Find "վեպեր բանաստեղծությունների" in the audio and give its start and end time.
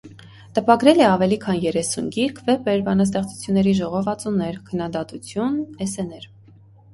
2.47-3.75